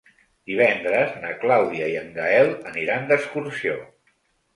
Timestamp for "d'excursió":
3.13-3.77